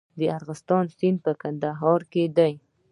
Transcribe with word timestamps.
د 0.19 0.21
ارغستان 0.37 0.85
سیند 0.97 1.17
په 1.25 1.31
کندهار 1.41 2.01
کې 2.11 2.23
دی 2.37 2.53